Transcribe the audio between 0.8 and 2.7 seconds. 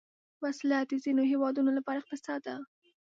د ځینو هیوادونو لپاره اقتصاد ده